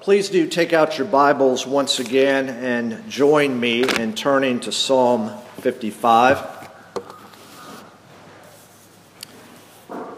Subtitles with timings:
[0.00, 5.30] Please do take out your Bibles once again and join me in turning to Psalm
[5.58, 6.70] 55.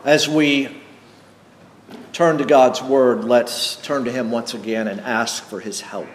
[0.04, 0.68] As we
[2.12, 6.06] turn to God's Word, let's turn to Him once again and ask for His help.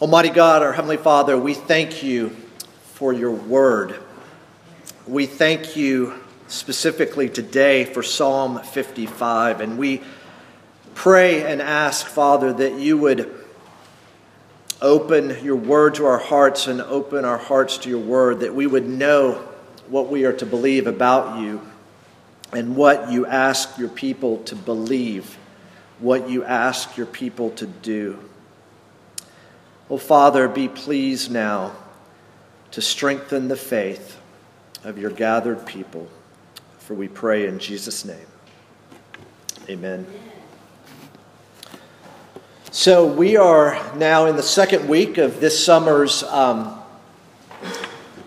[0.00, 2.30] Almighty God, our Heavenly Father, we thank you
[2.94, 3.94] for your Word.
[5.06, 6.14] We thank you
[6.48, 10.02] specifically today for Psalm 55, and we
[10.94, 13.34] pray and ask, Father, that you would
[14.80, 18.66] open your word to our hearts and open our hearts to your word, that we
[18.66, 19.46] would know
[19.88, 21.60] what we are to believe about you
[22.52, 25.36] and what you ask your people to believe,
[25.98, 28.18] what you ask your people to do.
[29.88, 31.72] Oh, Father, be pleased now
[32.70, 34.16] to strengthen the faith
[34.84, 36.08] of your gathered people.
[36.78, 38.26] For we pray in Jesus' name.
[39.68, 40.06] Amen.
[42.72, 46.80] So, we are now in the second week of this summer's um,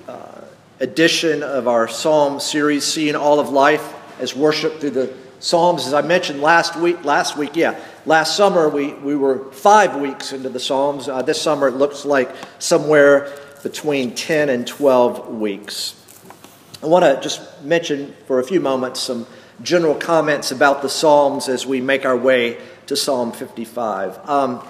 [0.06, 0.42] uh,
[0.82, 5.88] edition of our Psalm series, Seeing All of Life as Worship through the Psalms.
[5.88, 10.34] As I mentioned last week, last week, yeah, last summer we, we were five weeks
[10.34, 11.08] into the Psalms.
[11.08, 13.32] Uh, this summer it looks like somewhere
[13.64, 15.96] between 10 and 12 weeks.
[16.84, 19.26] I want to just mention for a few moments some
[19.62, 24.30] general comments about the Psalms as we make our way to Psalm 55.
[24.30, 24.66] Um,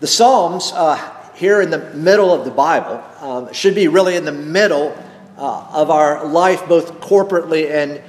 [0.00, 0.96] the Psalms, uh,
[1.34, 4.96] here in the middle of the Bible, um, should be really in the middle
[5.36, 8.02] uh, of our life, both corporately and,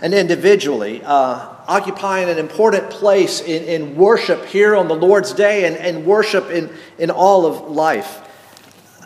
[0.00, 5.64] and individually, uh, occupying an important place in, in worship here on the Lord's Day
[5.66, 8.20] and, and worship in, in all of life.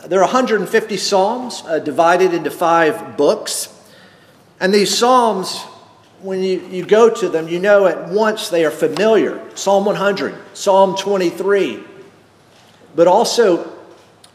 [0.06, 3.72] There are 150 Psalms uh, divided into five books.
[4.60, 5.64] And these Psalms
[6.26, 9.40] when you, you go to them, you know at once they are familiar.
[9.54, 11.82] Psalm 100, Psalm 23,
[12.96, 13.72] but also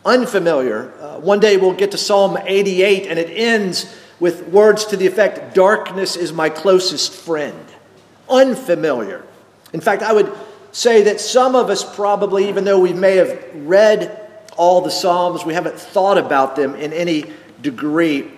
[0.05, 0.93] unfamiliar.
[1.01, 5.05] Uh, one day we'll get to Psalm 88, and it ends with words to the
[5.05, 7.65] effect Darkness is my closest friend.
[8.29, 9.25] Unfamiliar.
[9.73, 10.31] In fact, I would
[10.71, 14.17] say that some of us probably, even though we may have read
[14.55, 17.25] all the Psalms, we haven't thought about them in any
[17.61, 18.31] degree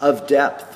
[0.00, 0.71] of depth.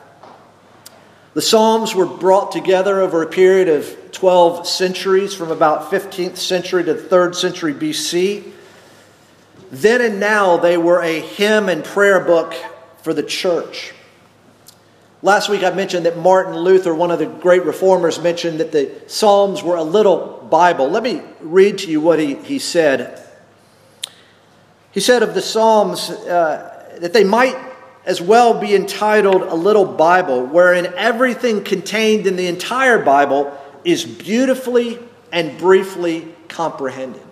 [1.37, 6.83] The Psalms were brought together over a period of 12 centuries, from about 15th century
[6.85, 8.53] to 3rd century BC.
[9.71, 12.55] Then and now, they were a hymn and prayer book
[13.03, 13.93] for the church.
[15.21, 18.91] Last week, I mentioned that Martin Luther, one of the great reformers, mentioned that the
[19.07, 20.89] Psalms were a little Bible.
[20.89, 23.23] Let me read to you what he, he said.
[24.91, 27.66] He said of the Psalms uh, that they might
[28.07, 34.05] as well be entitled a little Bible, wherein everything contained in the entire Bible is
[34.05, 34.99] beautifully
[35.33, 37.23] and briefly comprehended.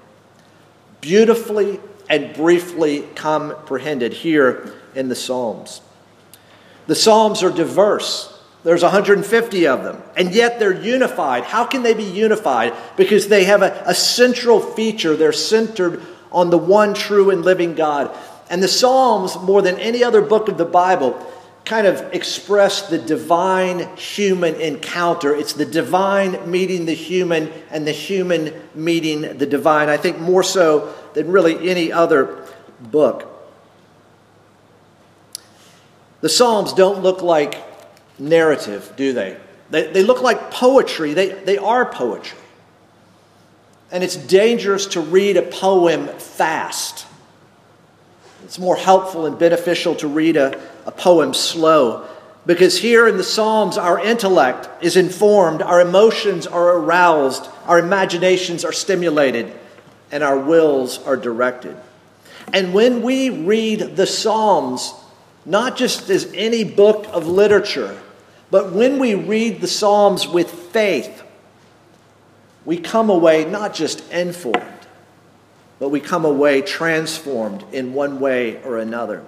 [1.00, 1.80] Beautifully
[2.10, 5.80] and briefly comprehended here in the Psalms.
[6.86, 8.30] The Psalms are diverse.
[8.64, 11.44] There's 150 of them, and yet they're unified.
[11.44, 12.72] How can they be unified?
[12.96, 15.16] Because they have a, a central feature.
[15.16, 16.02] They're centered
[16.32, 18.16] on the one true and living God.
[18.50, 21.18] And the Psalms, more than any other book of the Bible,
[21.64, 25.34] kind of express the divine human encounter.
[25.34, 29.88] It's the divine meeting the human and the human meeting the divine.
[29.88, 32.46] I think more so than really any other
[32.80, 33.30] book.
[36.20, 37.62] The Psalms don't look like
[38.18, 39.38] narrative, do they?
[39.70, 41.14] They, they look like poetry.
[41.14, 42.38] They, they are poetry.
[43.90, 47.06] And it's dangerous to read a poem fast.
[48.44, 52.06] It's more helpful and beneficial to read a, a poem slow
[52.46, 58.64] because here in the Psalms, our intellect is informed, our emotions are aroused, our imaginations
[58.64, 59.50] are stimulated,
[60.12, 61.74] and our wills are directed.
[62.52, 64.92] And when we read the Psalms,
[65.46, 67.98] not just as any book of literature,
[68.50, 71.22] but when we read the Psalms with faith,
[72.66, 74.73] we come away not just informed,
[75.78, 79.24] but we come away transformed in one way or another.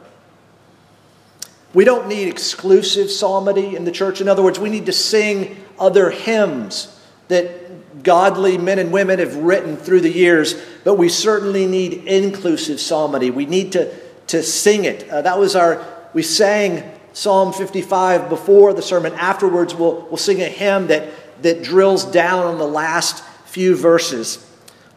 [1.75, 4.20] We don't need exclusive psalmody in the church.
[4.20, 6.98] In other words, we need to sing other hymns
[7.28, 10.54] that godly men and women have written through the years,
[10.84, 13.31] but we certainly need inclusive psalmody.
[13.31, 13.94] We need to,
[14.28, 15.08] to sing it.
[15.10, 15.84] Uh, that was our,
[16.14, 19.12] we sang Psalm 55 before the sermon.
[19.14, 21.12] Afterwards, we'll, we'll sing a hymn that,
[21.43, 24.45] that drills down on the last few verses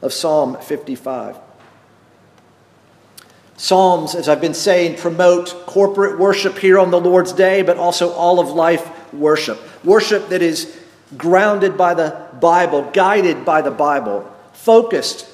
[0.02, 1.38] of Psalm 55.
[3.58, 8.12] Psalms, as I've been saying, promote corporate worship here on the Lord's Day, but also
[8.14, 9.60] all of life worship.
[9.84, 10.78] Worship that is
[11.18, 15.28] grounded by the Bible, guided by the Bible, focused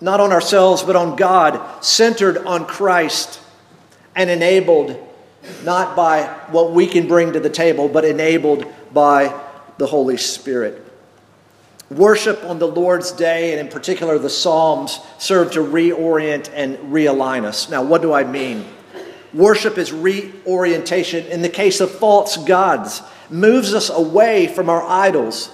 [0.00, 3.40] not on ourselves, but on God, centered on Christ,
[4.14, 4.96] and enabled
[5.64, 9.38] not by what we can bring to the table, but enabled by
[9.78, 10.84] the Holy Spirit.
[11.90, 17.44] Worship on the Lord's Day, and in particular the Psalms, serve to reorient and realign
[17.44, 17.70] us.
[17.70, 18.66] Now, what do I mean?
[19.32, 25.50] Worship is reorientation in the case of false gods, moves us away from our idols.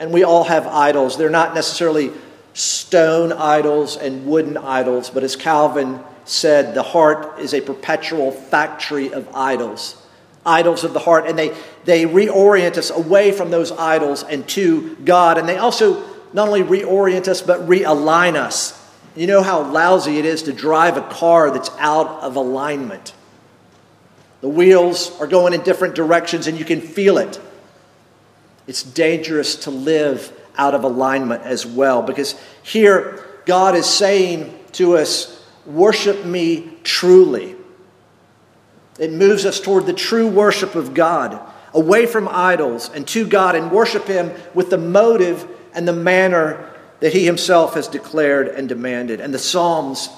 [0.00, 1.16] And we all have idols.
[1.16, 2.10] They're not necessarily
[2.54, 9.12] stone idols and wooden idols, but as Calvin said, the heart is a perpetual factory
[9.12, 9.99] of idols
[10.44, 11.54] idols of the heart, and they,
[11.84, 15.38] they reorient us away from those idols and to God.
[15.38, 16.02] And they also
[16.32, 18.76] not only reorient us, but realign us.
[19.16, 23.12] You know how lousy it is to drive a car that's out of alignment.
[24.40, 27.40] The wheels are going in different directions, and you can feel it.
[28.66, 34.96] It's dangerous to live out of alignment as well, because here God is saying to
[34.96, 37.54] us, Worship me truly.
[39.00, 41.40] It moves us toward the true worship of God,
[41.72, 46.70] away from idols and to God, and worship Him with the motive and the manner
[47.00, 49.20] that He Himself has declared and demanded.
[49.20, 50.10] And the Psalms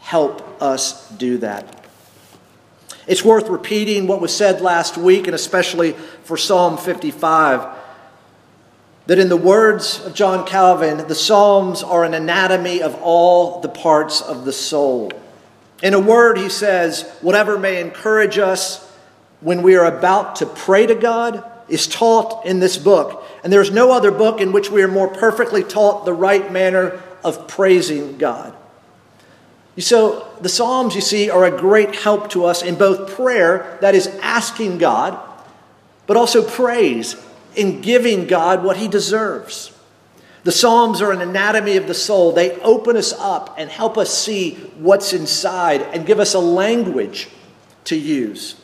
[0.00, 1.84] help us do that.
[3.08, 5.92] It's worth repeating what was said last week, and especially
[6.22, 7.76] for Psalm 55
[9.08, 13.68] that in the words of John Calvin, the Psalms are an anatomy of all the
[13.68, 15.10] parts of the soul.
[15.82, 18.84] In a word, he says, whatever may encourage us
[19.40, 23.24] when we are about to pray to God is taught in this book.
[23.44, 27.00] And there's no other book in which we are more perfectly taught the right manner
[27.22, 28.54] of praising God.
[29.78, 33.94] So, the Psalms, you see, are a great help to us in both prayer, that
[33.94, 35.16] is, asking God,
[36.08, 37.14] but also praise,
[37.54, 39.72] in giving God what he deserves.
[40.48, 42.32] The Psalms are an anatomy of the soul.
[42.32, 47.28] They open us up and help us see what's inside and give us a language
[47.84, 48.58] to use.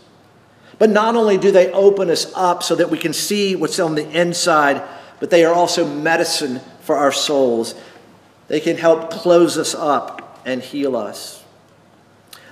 [0.78, 3.96] But not only do they open us up so that we can see what's on
[3.96, 4.82] the inside,
[5.20, 7.74] but they are also medicine for our souls.
[8.48, 11.44] They can help close us up and heal us.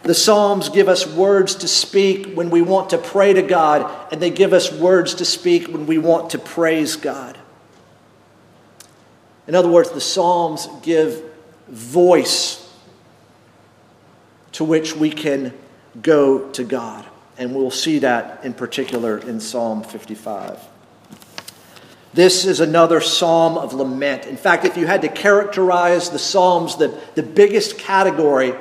[0.03, 4.21] The Psalms give us words to speak when we want to pray to God, and
[4.21, 7.39] they give us words to speak when we want to praise God.
[9.47, 11.23] In other words, the Psalms give
[11.69, 12.59] voice
[14.53, 15.53] to which we can
[16.01, 17.07] go to God.
[17.39, 20.61] And we'll see that in particular in Psalm 55.
[22.15, 24.27] This is another psalm of lament.
[24.27, 28.53] In fact, if you had to characterize the psalms, the, the biggest category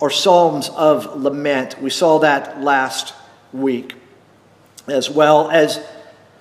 [0.00, 1.80] are psalms of lament.
[1.80, 3.12] We saw that last
[3.52, 3.94] week,
[4.88, 5.84] as well as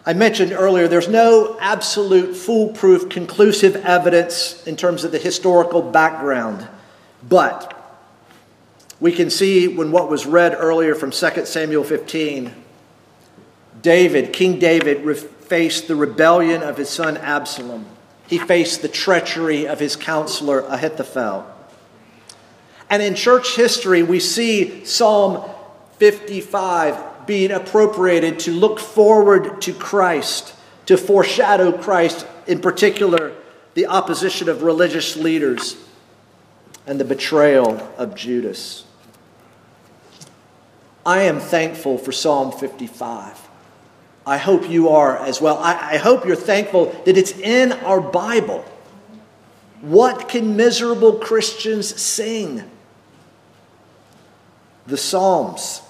[0.05, 6.67] I mentioned earlier, there's no absolute, foolproof, conclusive evidence in terms of the historical background.
[7.27, 7.75] But
[8.99, 12.53] we can see when what was read earlier from 2 Samuel 15,
[13.81, 17.85] David, King David, faced the rebellion of his son Absalom.
[18.27, 21.45] He faced the treachery of his counselor Ahithophel.
[22.89, 25.49] And in church history, we see Psalm
[25.97, 30.55] 55 being appropriated to look forward to Christ,
[30.87, 33.35] to foreshadow Christ, in particular,
[33.75, 35.77] the opposition of religious leaders
[36.87, 38.83] and the betrayal of Judas.
[41.05, 43.47] I am thankful for Psalm 55.
[44.25, 45.59] I hope you are as well.
[45.59, 48.65] I, I, hope you're thankful that it's in our Bible.
[49.81, 52.63] What can miserable Christians sing?
[54.87, 55.83] The Psalms.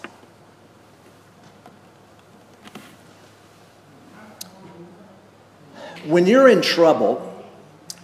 [6.05, 7.25] When you're in trouble,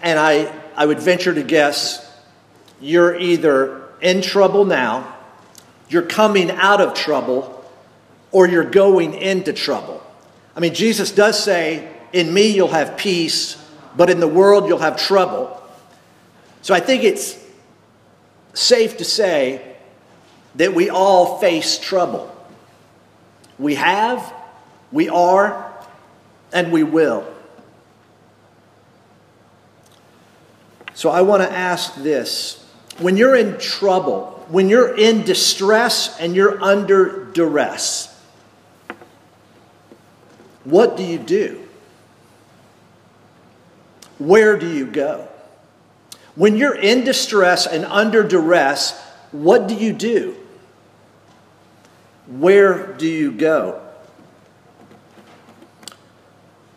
[0.01, 2.01] and I, I would venture to guess
[2.81, 5.15] you're either in trouble now,
[5.89, 7.51] you're coming out of trouble,
[8.31, 10.01] or you're going into trouble.
[10.55, 13.55] I mean, Jesus does say, In me you'll have peace,
[13.95, 15.61] but in the world you'll have trouble.
[16.61, 17.37] So I think it's
[18.53, 19.75] safe to say
[20.55, 22.31] that we all face trouble.
[23.59, 24.33] We have,
[24.91, 25.71] we are,
[26.51, 27.34] and we will.
[30.95, 32.65] So I want to ask this.
[32.99, 38.11] When you're in trouble, when you're in distress and you're under duress,
[40.63, 41.61] what do you do?
[44.17, 45.27] Where do you go?
[46.35, 48.99] When you're in distress and under duress,
[49.31, 50.37] what do you do?
[52.27, 53.81] Where do you go?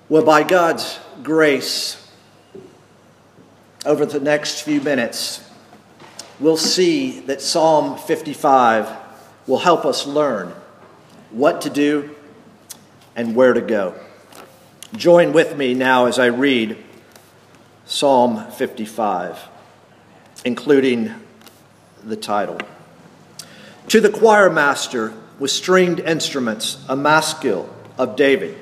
[0.09, 2.08] Well, by God's grace,
[3.89, 5.43] over the next few minutes,
[6.39, 8.95] we'll see that Psalm 55
[9.47, 10.53] will help us learn
[11.31, 12.15] what to do
[13.17, 13.95] and where to go.
[14.93, 16.77] Join with me now as I read
[17.87, 19.49] Psalm 55,
[20.45, 21.15] including
[22.05, 22.59] the title.
[23.89, 28.55] To the choir master with stringed instruments, a maskil of David.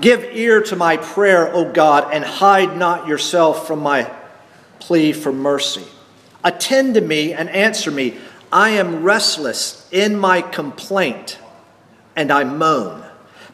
[0.00, 4.10] Give ear to my prayer, O God, and hide not yourself from my
[4.78, 5.86] plea for mercy.
[6.44, 8.18] Attend to me and answer me.
[8.52, 11.38] I am restless in my complaint,
[12.14, 13.04] and I moan.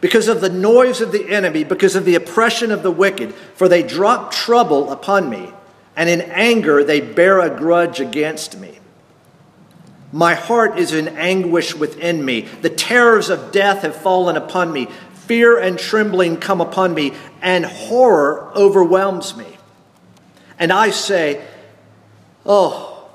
[0.00, 3.68] Because of the noise of the enemy, because of the oppression of the wicked, for
[3.68, 5.52] they drop trouble upon me,
[5.94, 8.80] and in anger they bear a grudge against me.
[10.12, 12.42] My heart is in anguish within me.
[12.42, 14.88] The terrors of death have fallen upon me.
[15.32, 19.46] Fear and trembling come upon me, and horror overwhelms me.
[20.58, 21.42] And I say,
[22.44, 23.08] Oh,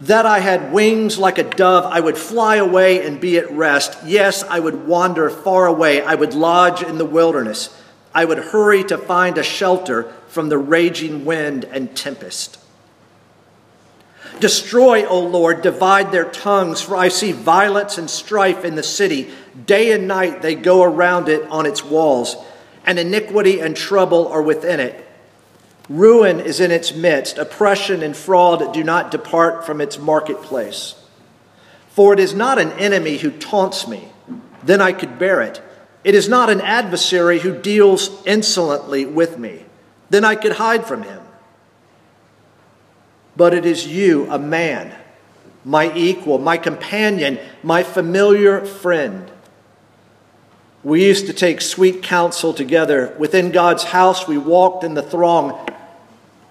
[0.00, 3.98] that I had wings like a dove, I would fly away and be at rest.
[4.06, 6.02] Yes, I would wander far away.
[6.02, 7.76] I would lodge in the wilderness.
[8.14, 12.60] I would hurry to find a shelter from the raging wind and tempest.
[14.40, 19.30] Destroy, O Lord, divide their tongues, for I see violence and strife in the city.
[19.66, 22.36] Day and night they go around it on its walls,
[22.84, 25.04] and iniquity and trouble are within it.
[25.88, 27.38] Ruin is in its midst.
[27.38, 30.94] Oppression and fraud do not depart from its marketplace.
[31.90, 34.08] For it is not an enemy who taunts me,
[34.62, 35.60] then I could bear it.
[36.04, 39.64] It is not an adversary who deals insolently with me,
[40.10, 41.17] then I could hide from him
[43.38, 44.92] but it is you, a man,
[45.64, 49.30] my equal, my companion, my familiar friend.
[50.82, 53.14] We used to take sweet counsel together.
[53.16, 55.70] Within God's house, we walked in the throng.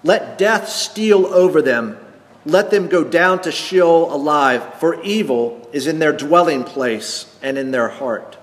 [0.02, 1.98] Let death steal over them.
[2.46, 7.58] Let them go down to Sheol alive, for evil is in their dwelling place and
[7.58, 8.38] in their heart.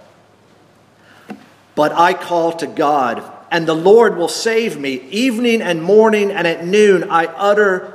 [1.74, 5.02] But I call to God, and the Lord will save me.
[5.10, 7.95] Evening and morning and at noon I utter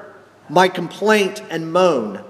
[0.50, 2.22] my complaint and moan,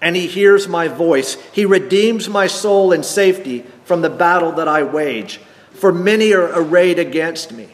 [0.00, 1.34] and he hears my voice.
[1.52, 5.40] He redeems my soul in safety from the battle that I wage,
[5.72, 7.68] for many are arrayed against me.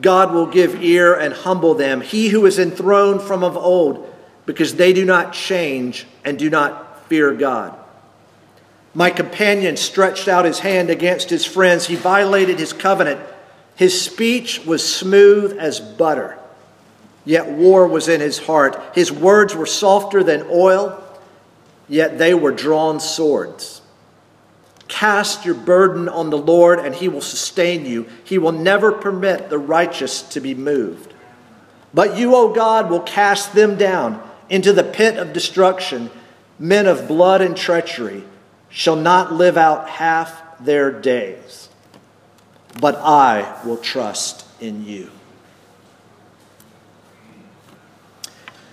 [0.00, 4.12] God will give ear and humble them, he who is enthroned from of old,
[4.46, 7.78] because they do not change and do not fear God.
[8.94, 11.86] My companion stretched out his hand against his friends.
[11.86, 13.20] He violated his covenant.
[13.76, 16.38] His speech was smooth as butter
[17.28, 18.82] yet war was in his heart.
[18.94, 20.98] His words were softer than oil,
[21.86, 23.82] yet they were drawn swords.
[24.88, 28.06] Cast your burden on the Lord, and he will sustain you.
[28.24, 31.12] He will never permit the righteous to be moved.
[31.92, 36.10] But you, O God, will cast them down into the pit of destruction.
[36.58, 38.24] Men of blood and treachery
[38.70, 41.68] shall not live out half their days.
[42.80, 45.10] But I will trust in you.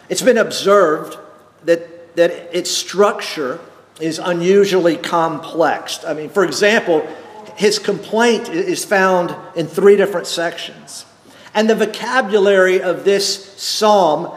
[0.10, 1.18] It's been observed
[1.64, 3.60] that, that its structure
[4.00, 6.04] is unusually complex.
[6.04, 7.08] I mean, for example,
[7.56, 11.06] his complaint is found in three different sections.
[11.54, 14.32] And the vocabulary of this psalm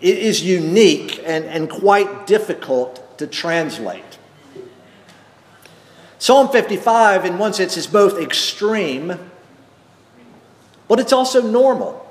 [0.00, 4.18] is unique and, and quite difficult to translate.
[6.18, 9.18] Psalm 55, in one sense, is both extreme,
[10.88, 12.01] but it's also normal.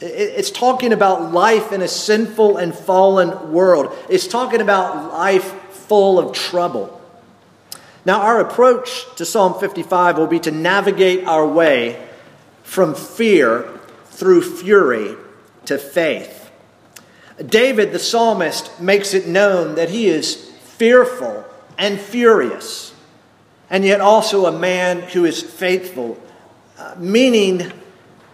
[0.00, 3.96] It's talking about life in a sinful and fallen world.
[4.08, 6.94] It's talking about life full of trouble.
[8.04, 12.08] Now, our approach to Psalm 55 will be to navigate our way
[12.62, 13.68] from fear
[14.06, 15.16] through fury
[15.66, 16.50] to faith.
[17.44, 21.44] David, the psalmist, makes it known that he is fearful
[21.76, 22.94] and furious,
[23.70, 26.20] and yet also a man who is faithful,
[26.78, 27.72] uh, meaning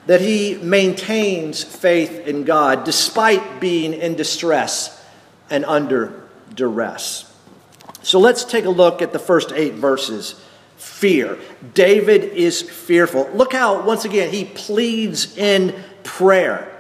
[0.07, 5.03] that he maintains faith in God despite being in distress
[5.51, 6.23] and under
[6.55, 7.31] duress.
[8.03, 10.41] So let's take a look at the first eight verses.
[10.77, 11.39] Fear.
[11.73, 13.31] David is fearful.
[13.33, 16.71] Look how, once again, he pleads in prayer.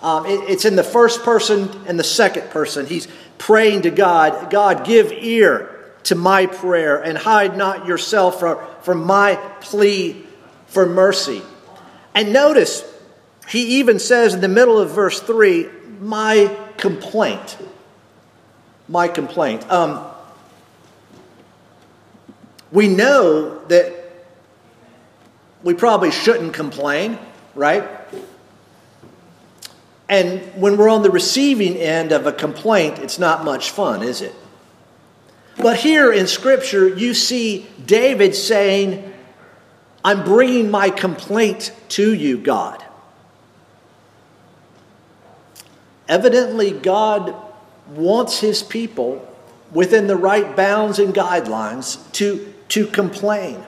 [0.00, 2.86] Um, it, it's in the first person and the second person.
[2.86, 3.08] He's
[3.38, 9.04] praying to God God, give ear to my prayer and hide not yourself from, from
[9.04, 10.24] my plea
[10.66, 11.42] for mercy.
[12.16, 12.82] And notice,
[13.46, 15.68] he even says in the middle of verse 3,
[16.00, 17.58] my complaint.
[18.88, 19.70] My complaint.
[19.70, 20.02] Um,
[22.72, 23.92] we know that
[25.62, 27.18] we probably shouldn't complain,
[27.54, 27.86] right?
[30.08, 34.22] And when we're on the receiving end of a complaint, it's not much fun, is
[34.22, 34.34] it?
[35.58, 39.12] But here in Scripture, you see David saying,
[40.06, 42.84] I'm bringing my complaint to you, God.
[46.08, 47.34] Evidently, God
[47.88, 49.28] wants his people
[49.72, 53.60] within the right bounds and guidelines to, to complain.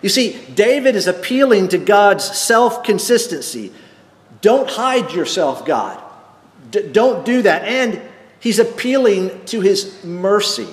[0.00, 3.70] You see, David is appealing to God's self consistency.
[4.40, 6.02] Don't hide yourself, God.
[6.70, 7.64] D- don't do that.
[7.64, 8.00] And
[8.40, 10.68] he's appealing to his mercy.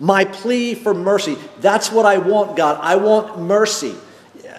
[0.00, 1.36] My plea for mercy.
[1.60, 2.78] That's what I want, God.
[2.80, 3.94] I want mercy.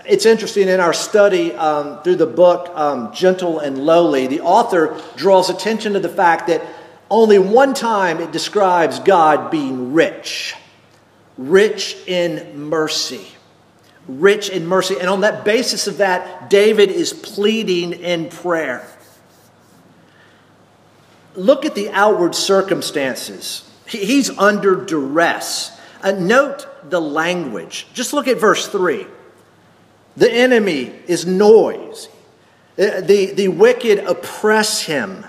[0.06, 5.00] It's interesting in our study um, through the book um, Gentle and Lowly, the author
[5.16, 6.64] draws attention to the fact that
[7.10, 10.56] only one time it describes God being rich,
[11.38, 13.28] rich in mercy.
[14.08, 14.98] Rich in mercy.
[15.00, 18.88] And on that basis of that, David is pleading in prayer.
[21.36, 25.78] Look at the outward circumstances He's under duress.
[26.02, 27.88] Uh, note the language.
[27.94, 29.06] Just look at verse 3.
[30.16, 32.08] The enemy is noise.
[32.78, 35.26] Uh, the, the wicked oppress him.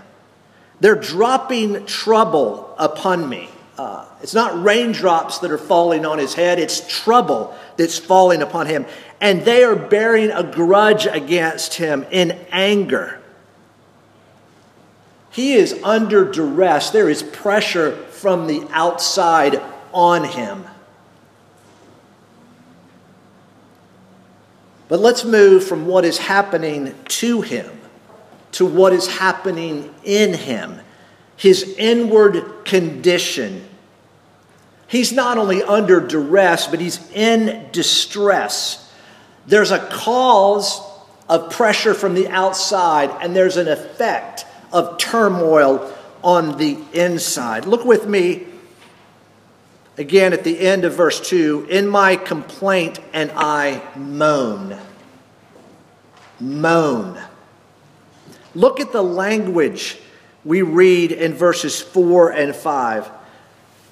[0.81, 3.49] They're dropping trouble upon me.
[3.79, 8.67] Uh, it's not raindrops that are falling on his head, it's trouble that's falling upon
[8.67, 8.85] him.
[9.21, 13.21] And they are bearing a grudge against him in anger.
[15.31, 16.91] He is under duress.
[16.91, 19.61] There is pressure from the outside
[19.93, 20.65] on him.
[24.89, 27.81] But let's move from what is happening to him
[28.53, 30.81] to what is happening in him,
[31.37, 33.67] his inward condition.
[34.87, 38.93] He's not only under duress, but he's in distress.
[39.47, 40.81] There's a cause
[41.29, 45.79] of pressure from the outside, and there's an effect of turmoil
[46.23, 47.65] on the inside.
[47.67, 48.47] Look with me
[49.97, 54.79] again at the end of verse 2 In my complaint, and I moan.
[56.39, 57.21] Moan.
[58.55, 59.99] Look at the language
[60.45, 63.11] we read in verses 4 and 5.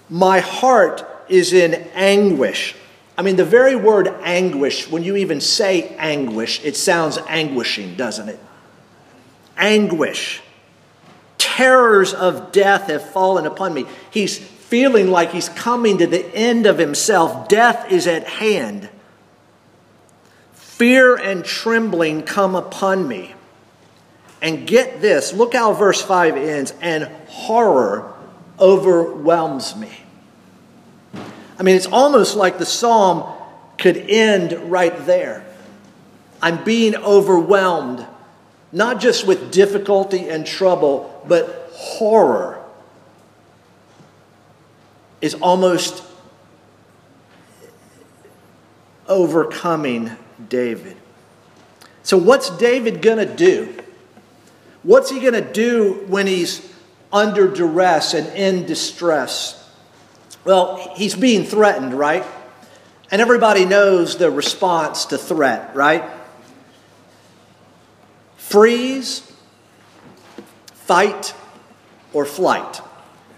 [0.09, 2.75] My heart is in anguish.
[3.19, 8.29] I mean, the very word anguish, when you even say anguish, it sounds anguishing, doesn't
[8.29, 8.39] it?
[9.57, 10.41] Anguish
[11.39, 13.87] terrors of death have fallen upon me.
[14.11, 17.49] He's feeling like he's coming to the end of himself.
[17.49, 18.89] Death is at hand.
[20.53, 23.35] Fear and trembling come upon me.
[24.41, 28.15] And get this look how verse 5 ends and horror
[28.61, 29.91] overwhelms me.
[31.59, 33.25] I mean, it's almost like the psalm
[33.79, 35.45] could end right there.
[36.41, 38.07] I'm being overwhelmed
[38.73, 42.63] not just with difficulty and trouble, but horror
[45.21, 46.03] is almost
[49.07, 50.11] overcoming
[50.49, 50.97] David.
[52.03, 53.75] So, what's David going to do?
[54.83, 56.67] What's he going to do when he's
[57.13, 59.55] under duress and in distress?
[60.45, 62.25] Well, he's being threatened, right?
[63.11, 66.05] And everybody knows the response to threat, right?
[68.49, 69.31] Freeze,
[70.73, 71.35] fight,
[72.15, 72.81] or flight?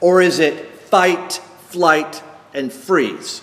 [0.01, 1.33] Or is it fight,
[1.69, 2.23] flight,
[2.55, 3.43] and freeze?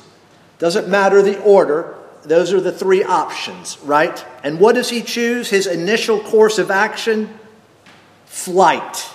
[0.60, 1.96] Doesn't matter the order.
[2.24, 4.26] Those are the three options, right?
[4.44, 5.50] And what does he choose?
[5.50, 7.38] His initial course of action?
[8.26, 9.10] Flight.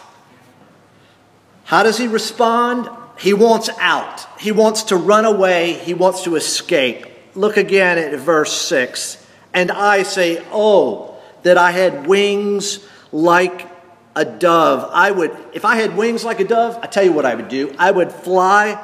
[1.64, 2.88] How does he respond?
[3.18, 4.26] He wants out.
[4.38, 5.72] He wants to run away.
[5.74, 7.06] He wants to escape.
[7.34, 9.26] Look again at verse 6.
[9.54, 11.11] And I say, Oh,
[11.42, 13.68] that I had wings like
[14.14, 14.90] a dove.
[14.92, 17.48] I would, if I had wings like a dove, I tell you what I would
[17.48, 17.74] do.
[17.78, 18.82] I would fly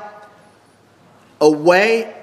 [1.41, 2.15] away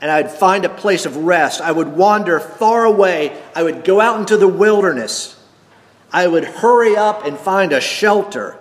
[0.00, 1.60] and I'd find a place of rest.
[1.60, 3.40] I would wander far away.
[3.54, 5.40] I would go out into the wilderness.
[6.12, 8.58] I would hurry up and find a shelter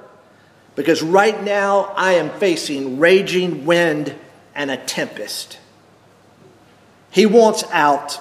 [0.75, 4.15] because right now I am facing raging wind
[4.55, 5.59] and a tempest.
[7.11, 8.19] He wants out.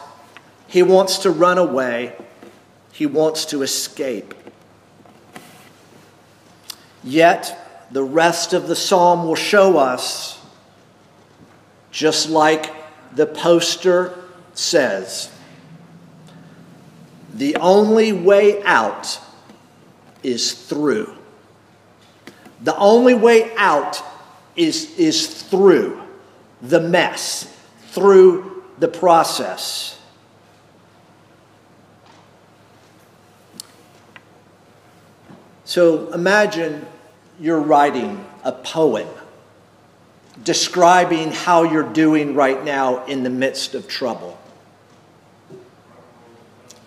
[0.67, 2.15] He wants to run away.
[3.03, 4.33] He wants to escape.
[7.03, 10.41] Yet, the rest of the psalm will show us,
[11.91, 12.73] just like
[13.13, 14.17] the poster
[14.55, 15.33] says,
[17.35, 19.19] the only way out
[20.23, 21.13] is through.
[22.61, 24.01] The only way out
[24.55, 26.01] is, is through
[26.61, 27.53] the mess,
[27.89, 29.99] through the process.
[35.73, 36.85] So imagine
[37.41, 39.09] you're writing a poem
[40.45, 44.39] describing how you're doing right now in the midst of trouble,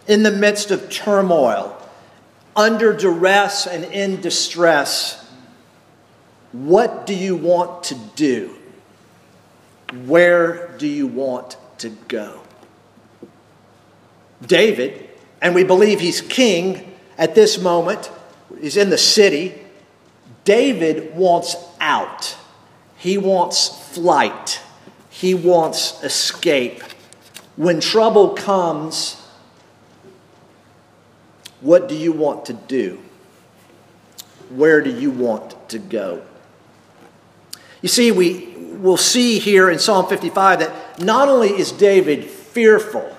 [0.06, 1.76] in the midst of turmoil,
[2.56, 5.28] under duress and in distress.
[6.52, 8.56] What do you want to do?
[10.06, 12.39] Where do you want to go?
[14.45, 15.10] David,
[15.41, 18.12] and we believe he's king at this moment,
[18.60, 19.54] he's in the city.
[20.44, 22.38] David wants out.
[22.98, 24.62] He wants flight.
[25.10, 26.84] He wants escape.
[27.56, 29.22] When trouble comes,
[31.62, 33.00] what do you want to do?
[34.50, 36.22] Where do you want to go?
[37.82, 43.15] You see, we will see here in Psalm 55 that not only is David fearful,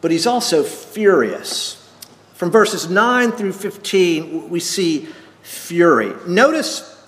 [0.00, 1.81] but he's also furious.
[2.42, 5.06] From verses 9 through 15, we see
[5.42, 6.12] fury.
[6.26, 7.00] Notice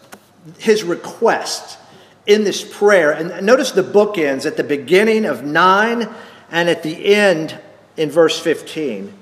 [0.58, 1.76] his request
[2.24, 3.10] in this prayer.
[3.10, 6.08] And notice the bookends at the beginning of 9
[6.52, 7.58] and at the end
[7.96, 9.12] in verse 15.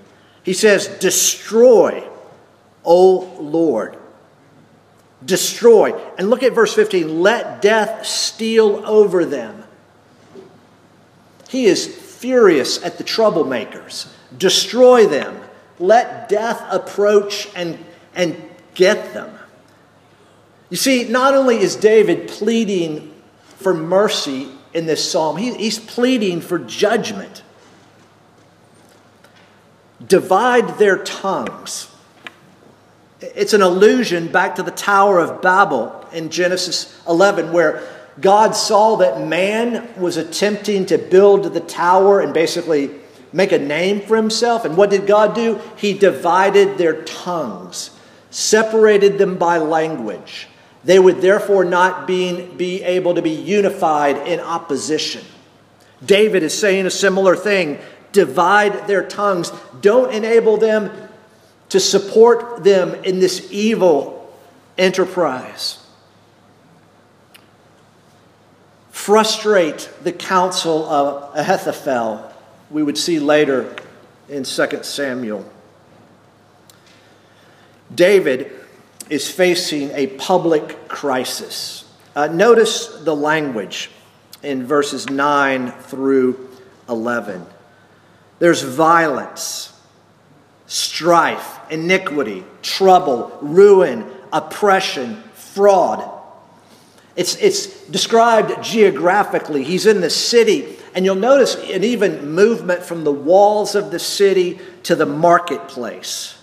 [0.43, 2.07] He says, Destroy,
[2.85, 3.97] O Lord.
[5.25, 5.99] Destroy.
[6.19, 7.23] And look at verse 15.
[7.23, 9.65] Let death steal over them.
[11.49, 14.13] He is furious at the troublemakers.
[14.37, 15.42] Destroy them.
[15.83, 17.77] Let death approach and,
[18.15, 18.41] and
[18.75, 19.37] get them.
[20.71, 23.13] You see, not only is David pleading
[23.57, 27.43] for mercy in this psalm, he, he's pleading for judgment.
[30.07, 31.91] Divide their tongues.
[33.21, 37.83] It's an allusion back to the Tower of Babel in Genesis 11, where
[38.21, 43.02] God saw that man was attempting to build the tower and basically
[43.33, 44.65] make a name for himself.
[44.65, 45.61] And what did God do?
[45.77, 47.91] He divided their tongues,
[48.31, 50.49] separated them by language.
[50.85, 55.25] They would therefore not being, be able to be unified in opposition.
[56.05, 57.79] David is saying a similar thing
[58.11, 60.91] divide their tongues, don't enable them
[61.71, 64.31] to support them in this evil
[64.77, 65.79] enterprise.
[68.91, 72.32] Frustrate the counsel of Ahithophel,
[72.73, 73.75] we would see later
[74.29, 75.45] in 2 Samuel.
[77.95, 78.51] David
[79.11, 81.85] is facing a public crisis.
[82.17, 83.91] Uh, notice the language
[84.43, 86.49] in verses 9 through
[86.89, 87.45] 11.
[88.39, 89.79] There's violence,
[90.67, 96.11] strife, iniquity, trouble, ruin, oppression, fraud.
[97.15, 99.63] It's, it's described geographically.
[99.63, 103.99] He's in the city, and you'll notice an even movement from the walls of the
[103.99, 106.37] city to the marketplace.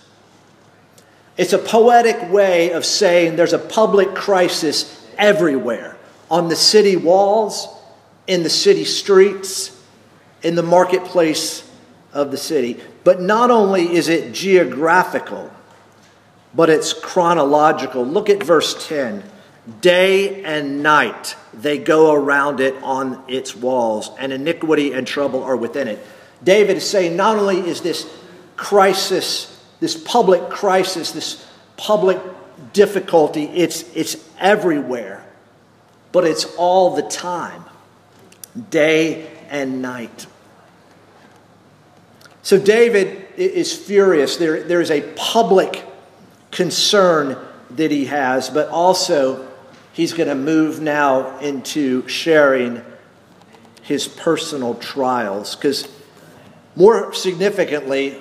[1.36, 5.96] It's a poetic way of saying there's a public crisis everywhere
[6.30, 7.68] on the city walls,
[8.26, 9.76] in the city streets,
[10.42, 11.68] in the marketplace
[12.12, 12.80] of the city.
[13.04, 15.50] But not only is it geographical,
[16.54, 18.04] but it's chronological.
[18.04, 19.22] Look at verse 10.
[19.80, 25.56] Day and night they go around it on its walls, and iniquity and trouble are
[25.56, 26.04] within it.
[26.42, 28.10] David is saying not only is this
[28.56, 31.44] crisis this public crisis, this
[31.76, 32.20] public
[32.72, 35.24] difficulty, it's, it's everywhere,
[36.12, 37.64] but it's all the time,
[38.68, 40.26] day and night.
[42.42, 44.36] So David is furious.
[44.36, 45.84] There, there is a public
[46.50, 47.38] concern
[47.70, 49.48] that he has, but also
[49.92, 52.82] he's going to move now into sharing
[53.82, 55.56] his personal trials.
[55.56, 55.88] Because
[56.76, 58.20] more significantly,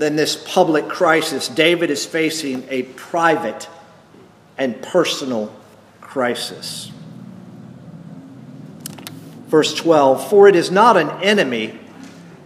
[0.00, 3.68] than this public crisis, David is facing a private
[4.56, 5.54] and personal
[6.00, 6.90] crisis.
[9.46, 11.78] Verse 12 For it is not an enemy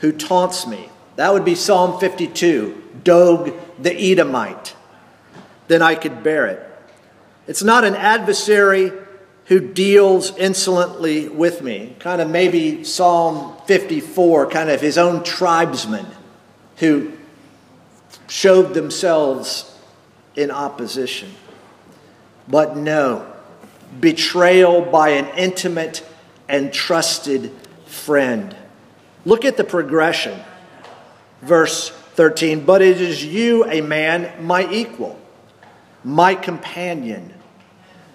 [0.01, 0.91] who taunts me.
[1.17, 4.75] That would be Psalm 52, Doeg the Edomite.
[5.69, 6.64] Then I could bear it.
[7.47, 8.93] It's not an adversary
[9.47, 11.97] who deals insolently with me.
[11.99, 16.07] Kind of maybe Psalm 54, kind of his own tribesmen
[16.79, 17.13] who
[18.27, 19.79] showed themselves
[20.35, 21.31] in opposition.
[22.49, 23.31] But no,
[24.01, 26.07] betrayal by an intimate
[26.49, 27.53] and trusted
[27.87, 28.57] friend.
[29.25, 30.39] Look at the progression.
[31.43, 35.19] Verse 13 But it is you, a man, my equal,
[36.03, 37.34] my companion,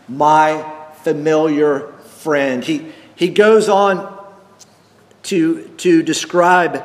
[0.10, 0.66] my
[1.04, 1.88] familiar
[2.20, 2.64] friend.
[2.64, 4.18] He, he goes on
[5.24, 6.84] to, to describe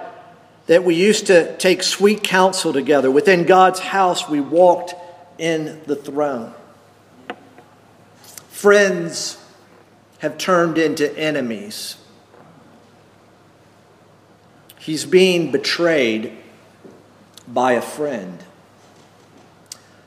[0.66, 3.10] that we used to take sweet counsel together.
[3.10, 4.94] Within God's house, we walked
[5.38, 6.54] in the throne.
[8.48, 9.38] Friends
[10.18, 11.96] have turned into enemies.
[14.78, 16.32] He's being betrayed
[17.46, 18.42] by a friend.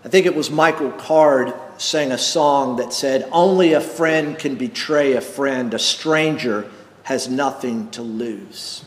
[0.03, 4.55] I think it was Michael Card sang a song that said, Only a friend can
[4.55, 6.69] betray a friend, a stranger
[7.03, 8.83] has nothing to lose.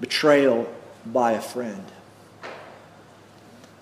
[0.00, 0.72] Betrayal
[1.06, 1.84] by a friend.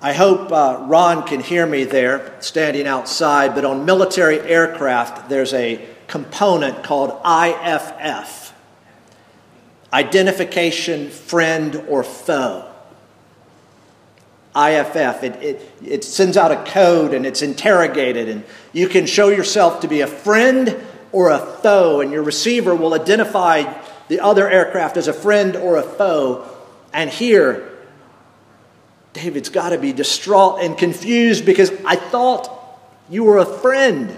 [0.01, 5.55] I hope uh, Ron can hear me there, standing outside, but on military aircraft, there's
[5.55, 8.53] a component called IFF
[9.93, 12.66] Identification Friend or Foe.
[14.57, 19.29] IFF, it, it, it sends out a code and it's interrogated, and you can show
[19.29, 20.77] yourself to be a friend
[21.12, 23.73] or a foe, and your receiver will identify
[24.09, 26.49] the other aircraft as a friend or a foe.
[26.92, 27.71] And here,
[29.12, 32.51] David's got to be distraught and confused because I thought
[33.09, 34.16] you were a friend.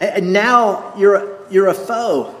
[0.00, 2.35] And now you're you're a foe.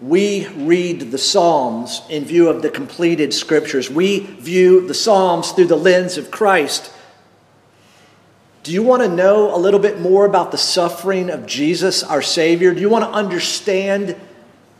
[0.00, 3.90] We read the Psalms in view of the completed scriptures.
[3.90, 6.92] We view the Psalms through the lens of Christ.
[8.62, 12.22] Do you want to know a little bit more about the suffering of Jesus, our
[12.22, 12.74] Savior?
[12.74, 14.14] Do you want to understand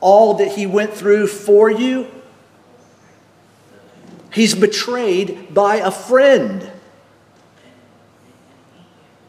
[0.00, 2.06] all that he went through for you?
[4.32, 6.70] He's betrayed by a friend,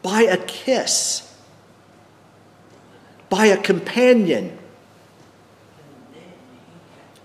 [0.02, 1.34] by a kiss,
[3.28, 4.56] by a companion.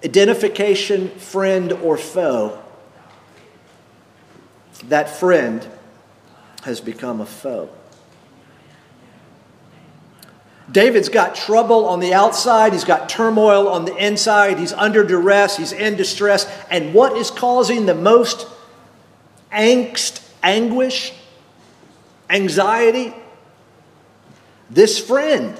[0.06, 2.62] Identification, friend or foe.
[4.86, 5.68] That friend
[6.62, 7.70] has become a foe.
[10.72, 15.58] David's got trouble on the outside, he's got turmoil on the inside, he's under duress,
[15.58, 16.48] he's in distress.
[16.70, 18.48] And what is causing the most
[19.52, 21.13] angst, anguish,
[22.30, 23.12] anxiety?
[24.70, 25.60] This friend.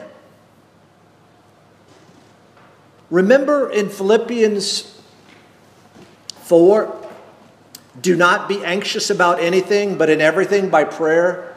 [3.16, 4.94] Remember in Philippians
[6.42, 7.10] 4
[8.02, 11.56] do not be anxious about anything, but in everything by prayer,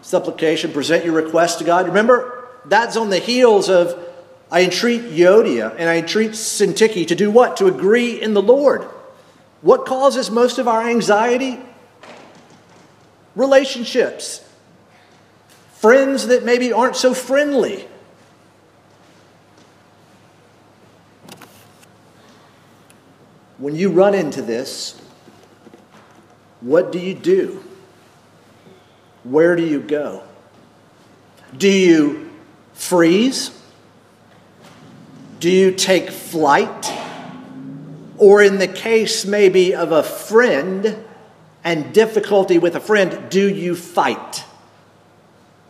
[0.00, 1.88] supplication, present your request to God.
[1.88, 4.02] Remember, that's on the heels of
[4.50, 7.58] I entreat Euodia and I entreat Syntyche to do what?
[7.58, 8.80] To agree in the Lord.
[9.60, 11.60] What causes most of our anxiety?
[13.36, 14.42] Relationships.
[15.74, 17.88] Friends that maybe aren't so friendly.
[23.64, 25.00] When you run into this,
[26.60, 27.64] what do you do?
[29.22, 30.22] Where do you go?
[31.56, 32.30] Do you
[32.74, 33.58] freeze?
[35.40, 36.92] Do you take flight?
[38.18, 41.02] Or, in the case maybe of a friend
[41.64, 44.44] and difficulty with a friend, do you fight?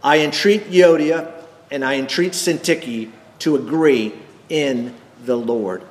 [0.03, 1.33] I entreat Euodia
[1.71, 4.15] and I entreat Syntyche to agree
[4.49, 5.85] in the Lord.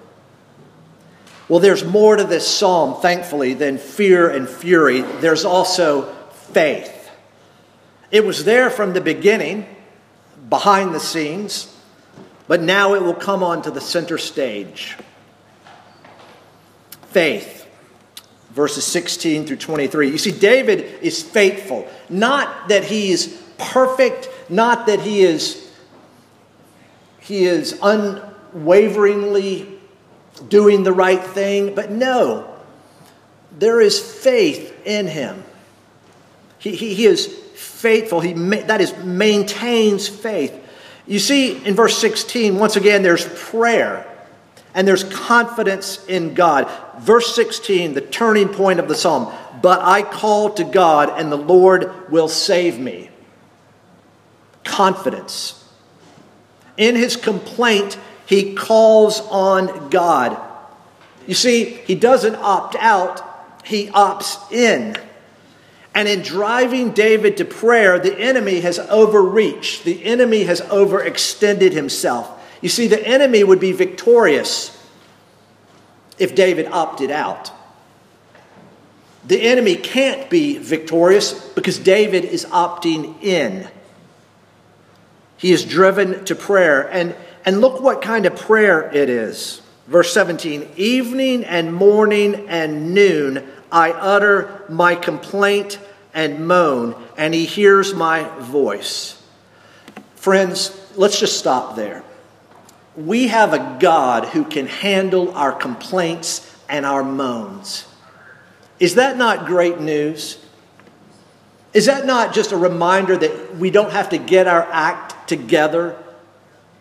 [1.50, 5.02] Well, there's more to this psalm, thankfully, than fear and fury.
[5.02, 7.12] There's also faith.
[8.12, 9.66] It was there from the beginning
[10.50, 11.76] behind the scenes,
[12.48, 14.96] but now it will come onto the center stage.
[17.08, 17.68] Faith,
[18.52, 20.12] verses 16 through 23.
[20.12, 21.88] You see, David is faithful.
[22.10, 25.60] Not that he is perfect, not that he is
[27.20, 29.73] he is unwaveringly
[30.48, 32.50] doing the right thing, but no,
[33.58, 35.44] there is faith in him.
[36.60, 38.22] He, he, he is faithful.
[38.22, 40.60] He that is maintains faith.
[41.06, 44.10] You see in verse 16, once again, there's prayer
[44.74, 46.70] and there's confidence in God.
[47.00, 49.32] Verse 16, the turning point of the psalm.
[49.62, 53.10] But I call to God, and the Lord will save me.
[54.64, 55.60] Confidence.
[56.76, 60.40] In his complaint, he calls on God.
[61.28, 63.22] You see, he doesn't opt out,
[63.64, 64.98] he opts in.
[65.96, 69.84] And in driving David to prayer, the enemy has overreached.
[69.84, 72.30] The enemy has overextended himself.
[72.62, 74.76] You see, the enemy would be victorious
[76.18, 77.52] if David opted out.
[79.26, 83.68] The enemy can't be victorious because David is opting in.
[85.38, 86.90] He is driven to prayer.
[86.90, 89.62] And, and look what kind of prayer it is.
[89.88, 95.80] Verse 17 Evening and morning and noon I utter my complaint
[96.14, 99.20] and moan, and he hears my voice.
[100.16, 102.04] Friends, let's just stop there.
[102.96, 107.88] we have a God who can handle our complaints and our moans.
[108.80, 110.38] Is that not great news?
[111.74, 115.98] Is that not just a reminder that we don't have to get our act together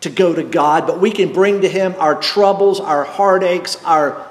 [0.03, 4.27] to go to God, but we can bring to Him our troubles, our heartaches, our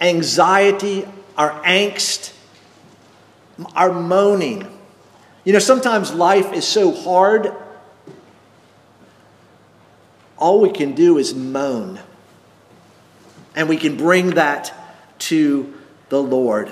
[0.00, 1.06] anxiety,
[1.38, 2.34] our angst,
[3.74, 4.70] our moaning?
[5.44, 7.54] You know, sometimes life is so hard,
[10.36, 11.98] all we can do is moan.
[13.56, 14.72] And we can bring that
[15.20, 15.72] to
[16.10, 16.70] the Lord.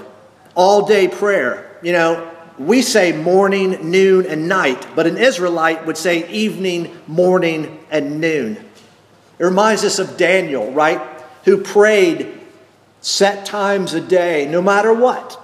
[0.54, 1.78] All day prayer.
[1.82, 2.31] You know,
[2.66, 8.56] we say morning, noon, and night, but an Israelite would say evening, morning, and noon.
[9.38, 11.00] It reminds us of Daniel, right?
[11.44, 12.40] Who prayed
[13.00, 15.38] set times a day, no matter what.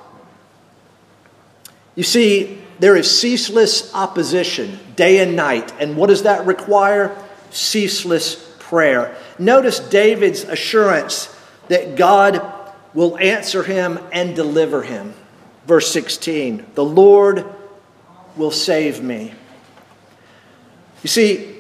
[1.94, 5.72] You see, there is ceaseless opposition day and night.
[5.80, 7.16] And what does that require?
[7.50, 9.16] Ceaseless prayer.
[9.38, 11.34] Notice David's assurance
[11.66, 12.40] that God
[12.94, 15.14] will answer him and deliver him.
[15.68, 17.44] Verse 16 The Lord
[18.36, 19.34] will save me.
[21.02, 21.56] You see,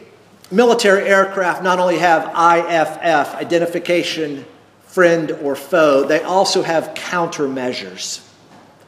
[0.50, 4.46] military aircraft not only have IFF, identification,
[4.86, 8.26] friend or foe, they also have countermeasures.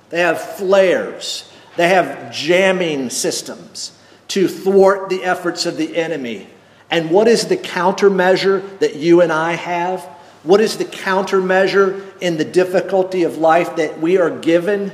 [0.09, 3.93] They have flares, they have jamming systems
[4.29, 6.49] to thwart the efforts of the enemy.
[6.91, 10.01] And what is the countermeasure that you and I have?
[10.45, 14.91] What is the countermeasure in the difficulty of life that we are given?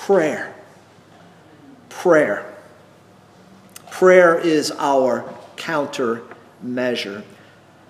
[0.00, 0.54] Prayer.
[1.90, 2.54] Prayer.
[3.90, 7.22] Prayer is our countermeasure.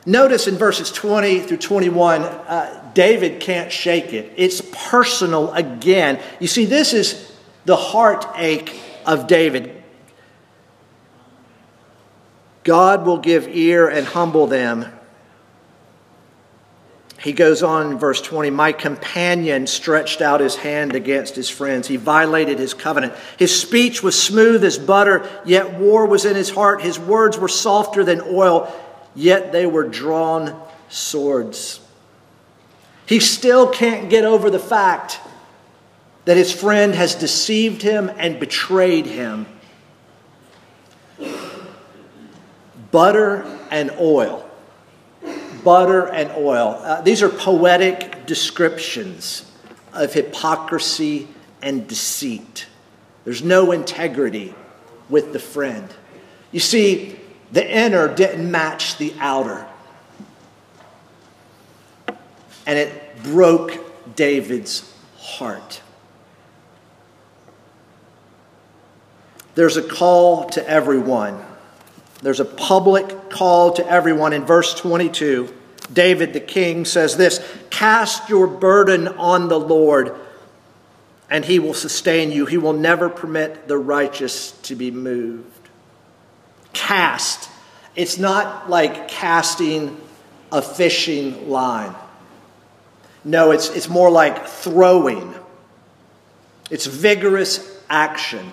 [0.04, 4.32] Notice in verses 20 through 21, uh, David can't shake it.
[4.36, 6.20] It's personal again.
[6.40, 7.32] You see, this is
[7.64, 8.74] the heartache
[9.06, 9.80] of David.
[12.64, 14.86] God will give ear and humble them
[17.20, 21.86] he goes on in verse 20 My companion stretched out his hand against his friends.
[21.86, 23.12] He violated his covenant.
[23.38, 26.80] His speech was smooth as butter, yet war was in his heart.
[26.80, 28.74] His words were softer than oil,
[29.14, 31.80] yet they were drawn swords.
[33.04, 35.20] He still can't get over the fact
[36.24, 39.46] that his friend has deceived him and betrayed him.
[42.90, 44.49] Butter and oil
[45.64, 46.80] butter and oil.
[46.82, 49.50] Uh, these are poetic descriptions
[49.92, 51.28] of hypocrisy
[51.62, 52.66] and deceit.
[53.24, 54.54] There's no integrity
[55.08, 55.88] with the friend.
[56.52, 57.18] You see,
[57.52, 59.66] the inner didn't match the outer.
[62.66, 65.82] And it broke David's heart.
[69.54, 71.44] There's a call to everyone
[72.22, 75.54] there's a public call to everyone in verse 22.
[75.92, 80.14] David the king says this Cast your burden on the Lord,
[81.28, 82.46] and he will sustain you.
[82.46, 85.46] He will never permit the righteous to be moved.
[86.72, 87.48] Cast.
[87.96, 90.00] It's not like casting
[90.52, 91.94] a fishing line.
[93.24, 95.34] No, it's, it's more like throwing.
[96.70, 98.52] It's vigorous action.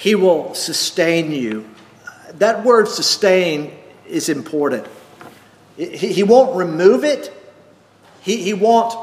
[0.00, 1.68] He will sustain you.
[2.32, 3.76] That word sustain
[4.08, 4.86] is important.
[5.76, 7.30] He won't remove it,
[8.22, 8.94] he, he won't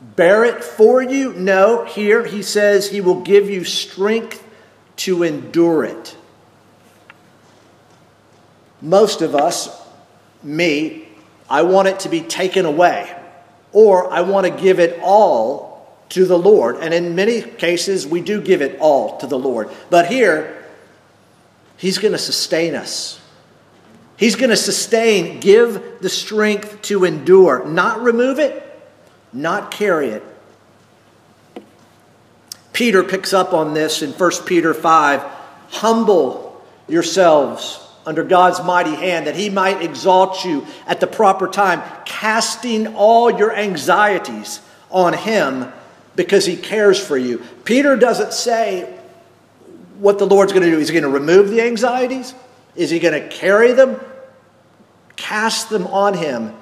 [0.00, 1.34] bear it for you.
[1.34, 4.42] No, here he says he will give you strength
[4.96, 6.16] to endure it.
[8.80, 9.68] Most of us,
[10.42, 11.08] me,
[11.50, 13.14] I want it to be taken away,
[13.70, 15.73] or I want to give it all
[16.14, 16.76] to the Lord.
[16.76, 19.68] And in many cases, we do give it all to the Lord.
[19.90, 20.64] But here,
[21.76, 23.20] He's going to sustain us.
[24.16, 28.62] He's going to sustain, give the strength to endure, not remove it,
[29.32, 30.22] not carry it.
[32.72, 35.20] Peter picks up on this in 1 Peter 5.
[35.70, 41.82] Humble yourselves under God's mighty hand that he might exalt you at the proper time,
[42.04, 44.60] casting all your anxieties
[44.90, 45.72] on him
[46.16, 47.42] because he cares for you.
[47.64, 48.92] Peter doesn't say
[49.98, 50.78] what the Lord's going to do.
[50.78, 52.34] He's going to remove the anxieties.
[52.76, 54.00] Is he going to carry them?
[55.16, 56.54] Cast them on him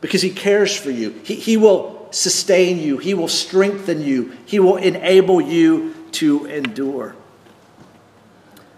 [0.00, 1.10] because he cares for you.
[1.24, 7.14] He, he will sustain you, he will strengthen you, he will enable you to endure.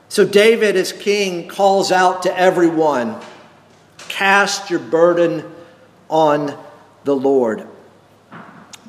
[0.08, 3.20] So, David, as king, calls out to everyone
[4.08, 5.44] cast your burden
[6.08, 6.58] on
[7.04, 7.66] the Lord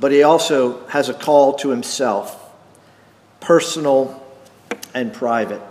[0.01, 2.51] but he also has a call to himself,
[3.39, 4.21] personal
[4.95, 5.61] and private.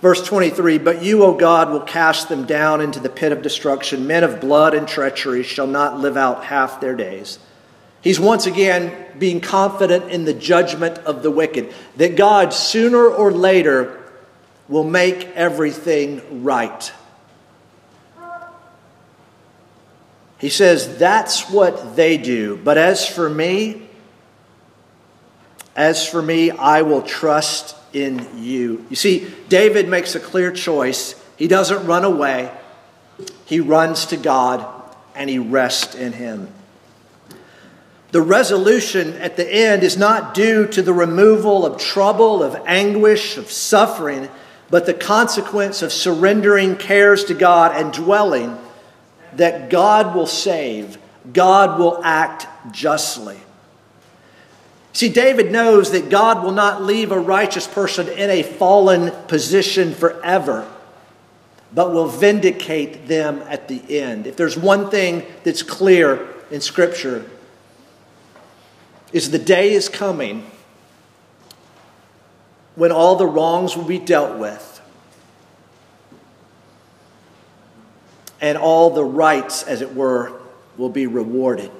[0.00, 4.08] Verse 23 But you, O God, will cast them down into the pit of destruction.
[4.08, 7.38] Men of blood and treachery shall not live out half their days.
[8.02, 13.30] He's once again being confident in the judgment of the wicked, that God sooner or
[13.30, 14.02] later
[14.68, 16.92] will make everything right.
[20.44, 22.60] He says, That's what they do.
[22.62, 23.88] But as for me,
[25.74, 28.84] as for me, I will trust in you.
[28.90, 31.14] You see, David makes a clear choice.
[31.38, 32.52] He doesn't run away,
[33.46, 34.70] he runs to God
[35.14, 36.52] and he rests in him.
[38.10, 43.38] The resolution at the end is not due to the removal of trouble, of anguish,
[43.38, 44.28] of suffering,
[44.68, 48.58] but the consequence of surrendering cares to God and dwelling
[49.36, 50.98] that God will save,
[51.32, 53.38] God will act justly.
[54.92, 59.92] See, David knows that God will not leave a righteous person in a fallen position
[59.92, 60.70] forever,
[61.72, 64.28] but will vindicate them at the end.
[64.28, 67.28] If there's one thing that's clear in Scripture,
[69.12, 70.44] is the day is coming
[72.74, 74.73] when all the wrongs will be dealt with
[78.44, 80.30] and all the rights, as it were,
[80.76, 81.70] will be rewarded.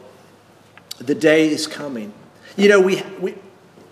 [0.96, 2.10] The day is coming.
[2.56, 3.34] You know, we, we,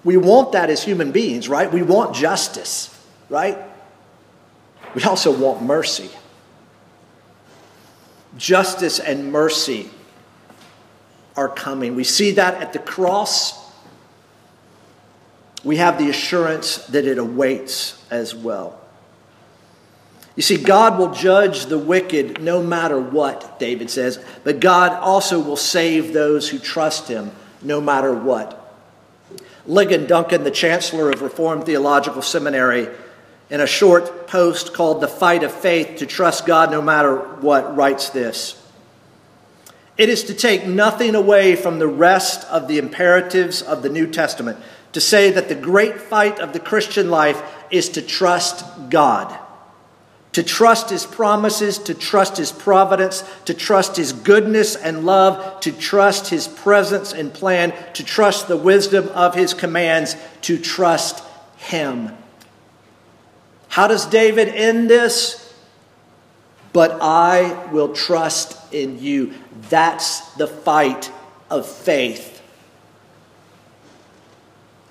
[0.02, 1.70] we want that as human beings, right?
[1.70, 2.88] We want justice,
[3.28, 3.58] right?
[4.94, 6.08] We also want mercy.
[8.38, 9.90] Justice and mercy
[11.36, 11.94] are coming.
[11.94, 13.70] We see that at the cross.
[15.62, 18.81] We have the assurance that it awaits as well.
[20.34, 25.38] You see, God will judge the wicked no matter what, David says, but God also
[25.38, 28.58] will save those who trust him no matter what.
[29.68, 32.88] Ligon Duncan, the chancellor of Reformed Theological Seminary,
[33.50, 37.76] in a short post called The Fight of Faith to Trust God No Matter What,
[37.76, 38.60] writes this
[39.98, 44.06] It is to take nothing away from the rest of the imperatives of the New
[44.06, 44.58] Testament
[44.92, 49.38] to say that the great fight of the Christian life is to trust God
[50.32, 55.70] to trust his promises, to trust his providence, to trust his goodness and love, to
[55.70, 61.22] trust his presence and plan, to trust the wisdom of his commands, to trust
[61.56, 62.10] him.
[63.68, 65.54] How does David end this?
[66.72, 69.34] But I will trust in you.
[69.68, 71.10] That's the fight
[71.50, 72.42] of faith.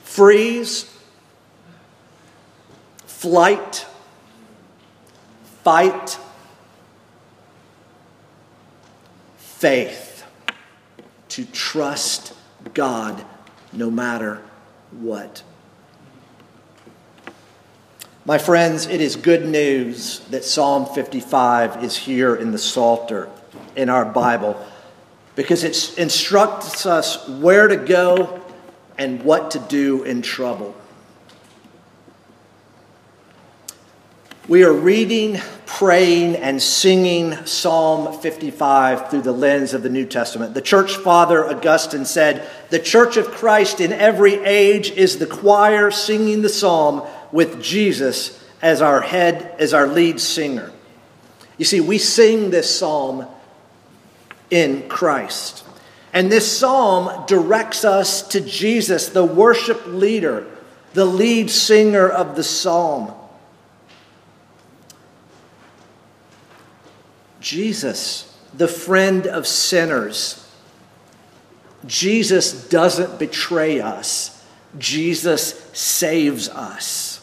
[0.04, 0.92] Freeze,
[3.06, 3.88] flight,
[5.64, 6.18] fight
[9.38, 10.26] faith
[11.30, 12.34] to trust
[12.74, 13.24] God
[13.72, 14.41] no matter
[14.91, 15.43] what.
[18.26, 23.30] My friends, it is good news that Psalm 55 is here in the Psalter
[23.76, 24.64] in our Bible
[25.36, 28.41] because it instructs us where to go
[28.97, 30.76] and what to do in trouble.
[34.52, 40.54] We are reading, praying, and singing Psalm 55 through the lens of the New Testament.
[40.54, 45.89] The church father Augustine said, The church of Christ in every age is the choir
[45.89, 50.70] singing the psalm with Jesus as our head, as our lead singer.
[51.58, 53.28] You see, we sing this psalm
[54.49, 55.64] in Christ.
[56.12, 60.45] And this psalm directs us to Jesus, the worship leader,
[60.91, 63.14] the lead singer of the psalm.
[67.42, 70.48] Jesus, the friend of sinners.
[71.86, 74.46] Jesus doesn't betray us,
[74.78, 77.18] Jesus saves us.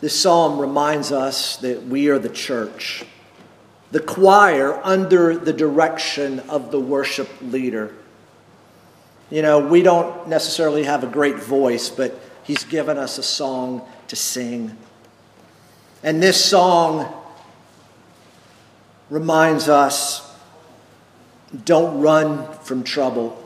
[0.00, 3.04] This psalm reminds us that we are the church,
[3.90, 7.92] the choir under the direction of the worship leader.
[9.30, 13.82] You know, we don't necessarily have a great voice, but he's given us a song
[14.06, 14.76] to sing.
[16.02, 17.12] And this song
[19.10, 20.24] reminds us
[21.64, 23.42] don't run from trouble,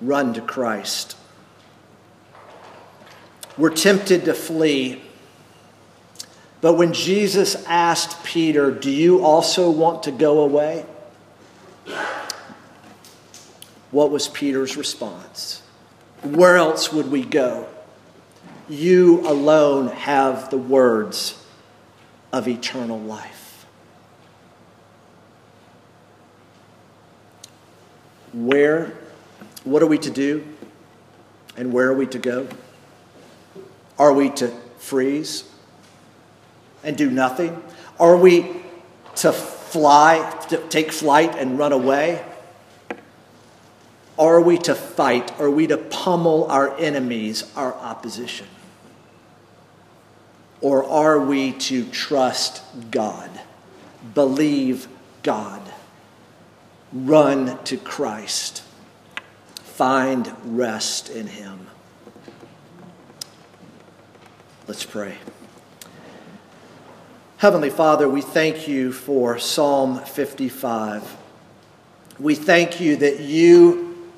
[0.00, 1.16] run to Christ.
[3.58, 5.02] We're tempted to flee.
[6.62, 10.86] But when Jesus asked Peter, Do you also want to go away?
[13.90, 15.62] What was Peter's response?
[16.22, 17.68] Where else would we go?
[18.72, 21.38] You alone have the words
[22.32, 23.66] of eternal life.
[28.32, 28.96] Where,
[29.64, 30.46] what are we to do?
[31.54, 32.48] And where are we to go?
[33.98, 34.48] Are we to
[34.78, 35.44] freeze
[36.82, 37.62] and do nothing?
[38.00, 38.62] Are we
[39.16, 42.24] to fly, to take flight and run away?
[44.18, 45.38] Are we to fight?
[45.38, 48.46] Are we to pummel our enemies, our opposition?
[50.62, 53.28] Or are we to trust God,
[54.14, 54.86] believe
[55.24, 55.60] God,
[56.92, 58.62] run to Christ,
[59.56, 61.66] find rest in Him?
[64.68, 65.16] Let's pray.
[67.38, 71.16] Heavenly Father, we thank you for Psalm 55.
[72.20, 74.12] We thank you that you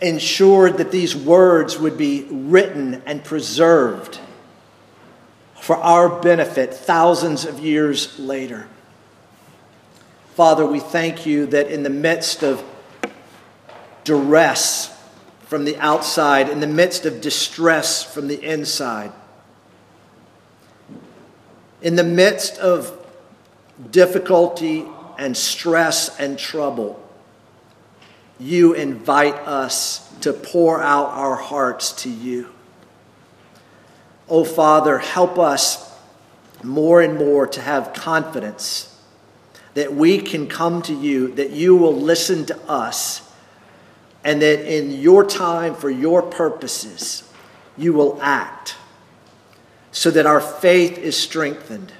[0.00, 4.19] ensured that these words would be written and preserved
[5.70, 8.66] for our benefit thousands of years later.
[10.34, 12.60] Father, we thank you that in the midst of
[14.02, 14.92] duress
[15.42, 19.12] from the outside, in the midst of distress from the inside,
[21.80, 23.06] in the midst of
[23.92, 24.84] difficulty
[25.18, 27.00] and stress and trouble,
[28.40, 32.48] you invite us to pour out our hearts to you.
[34.30, 35.92] Oh, Father, help us
[36.62, 38.86] more and more to have confidence
[39.74, 43.28] that we can come to you, that you will listen to us,
[44.22, 47.28] and that in your time, for your purposes,
[47.76, 48.76] you will act
[49.92, 51.92] so that our faith is strengthened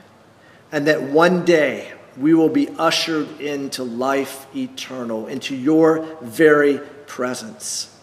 [0.71, 7.97] and that one day we will be ushered into life eternal, into your very presence.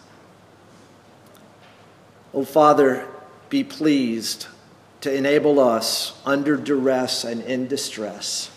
[2.34, 3.06] Oh, Father,
[3.48, 4.46] be pleased
[5.00, 8.50] to enable us under duress and in distress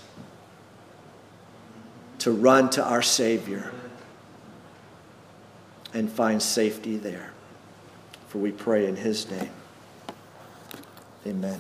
[2.21, 3.71] to run to our Savior
[5.91, 7.33] and find safety there.
[8.27, 9.49] For we pray in His name.
[11.25, 11.59] Amen.